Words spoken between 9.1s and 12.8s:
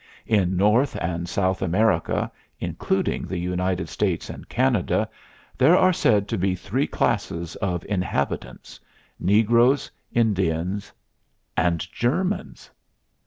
negroes, Indians and Germans.